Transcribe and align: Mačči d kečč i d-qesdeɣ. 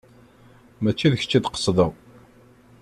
Mačči 0.81 1.07
d 1.11 1.13
kečč 1.19 1.33
i 1.37 1.39
d-qesdeɣ. 1.43 1.91